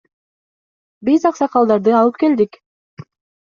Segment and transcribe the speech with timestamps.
[1.11, 2.61] Биз аксакалдарды алып келдик.